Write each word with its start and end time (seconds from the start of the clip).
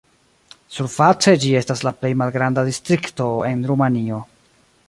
Surface 0.77 1.33
ĝi 1.43 1.51
estas 1.59 1.85
la 1.89 1.93
plej 1.99 2.13
malgranda 2.23 2.67
distrikto 2.71 3.31
en 3.51 3.65
Rumanio. 3.73 4.25